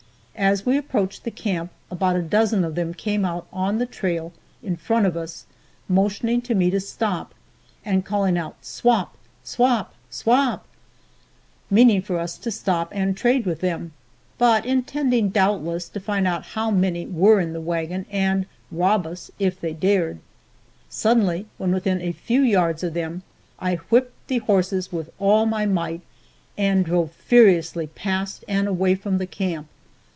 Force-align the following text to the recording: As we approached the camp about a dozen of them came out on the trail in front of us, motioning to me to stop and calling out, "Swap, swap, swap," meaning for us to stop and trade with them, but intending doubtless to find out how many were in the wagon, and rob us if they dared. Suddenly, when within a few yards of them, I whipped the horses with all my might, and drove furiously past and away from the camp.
As 0.33 0.65
we 0.65 0.75
approached 0.75 1.23
the 1.23 1.29
camp 1.29 1.69
about 1.91 2.15
a 2.15 2.21
dozen 2.23 2.63
of 2.63 2.73
them 2.73 2.95
came 2.95 3.25
out 3.25 3.45
on 3.53 3.77
the 3.77 3.85
trail 3.85 4.33
in 4.63 4.75
front 4.75 5.05
of 5.05 5.15
us, 5.15 5.45
motioning 5.87 6.41
to 6.43 6.55
me 6.55 6.71
to 6.71 6.79
stop 6.79 7.35
and 7.85 8.03
calling 8.03 8.39
out, 8.39 8.55
"Swap, 8.65 9.15
swap, 9.43 9.93
swap," 10.09 10.65
meaning 11.69 12.01
for 12.01 12.17
us 12.17 12.39
to 12.39 12.49
stop 12.49 12.89
and 12.91 13.15
trade 13.15 13.45
with 13.45 13.59
them, 13.61 13.91
but 14.39 14.65
intending 14.65 15.29
doubtless 15.29 15.87
to 15.89 15.99
find 15.99 16.25
out 16.25 16.43
how 16.47 16.71
many 16.71 17.05
were 17.05 17.39
in 17.39 17.53
the 17.53 17.61
wagon, 17.61 18.07
and 18.09 18.47
rob 18.71 19.05
us 19.05 19.29
if 19.37 19.61
they 19.61 19.73
dared. 19.73 20.21
Suddenly, 20.89 21.45
when 21.59 21.71
within 21.71 22.01
a 22.01 22.13
few 22.13 22.41
yards 22.41 22.81
of 22.83 22.95
them, 22.95 23.21
I 23.59 23.75
whipped 23.75 24.27
the 24.27 24.39
horses 24.39 24.91
with 24.91 25.11
all 25.19 25.45
my 25.45 25.67
might, 25.67 26.01
and 26.57 26.83
drove 26.83 27.11
furiously 27.11 27.85
past 27.85 28.43
and 28.47 28.67
away 28.67 28.95
from 28.95 29.19
the 29.19 29.27
camp. 29.27 29.67